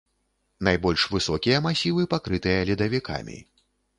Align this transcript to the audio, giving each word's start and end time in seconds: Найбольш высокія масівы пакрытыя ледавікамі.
Найбольш 0.67 1.03
высокія 1.15 1.59
масівы 1.67 2.07
пакрытыя 2.15 2.65
ледавікамі. 2.69 3.37